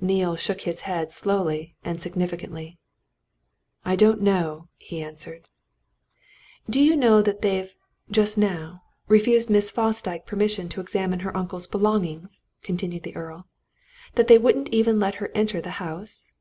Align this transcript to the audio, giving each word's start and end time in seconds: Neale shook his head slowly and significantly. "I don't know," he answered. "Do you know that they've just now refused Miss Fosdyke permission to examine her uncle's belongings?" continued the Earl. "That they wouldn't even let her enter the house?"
Neale 0.00 0.34
shook 0.36 0.62
his 0.62 0.80
head 0.88 1.12
slowly 1.12 1.76
and 1.84 2.00
significantly. 2.00 2.78
"I 3.84 3.96
don't 3.96 4.22
know," 4.22 4.68
he 4.78 5.02
answered. 5.02 5.50
"Do 6.70 6.82
you 6.82 6.96
know 6.96 7.20
that 7.20 7.42
they've 7.42 7.74
just 8.10 8.38
now 8.38 8.82
refused 9.08 9.50
Miss 9.50 9.70
Fosdyke 9.70 10.24
permission 10.24 10.70
to 10.70 10.80
examine 10.80 11.20
her 11.20 11.36
uncle's 11.36 11.66
belongings?" 11.66 12.44
continued 12.62 13.02
the 13.02 13.14
Earl. 13.14 13.46
"That 14.14 14.26
they 14.26 14.38
wouldn't 14.38 14.70
even 14.70 14.98
let 14.98 15.16
her 15.16 15.30
enter 15.34 15.60
the 15.60 15.72
house?" 15.76 16.32